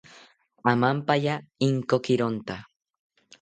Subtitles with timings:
[0.71, 1.35] Amampaya
[1.67, 2.55] Inkokironta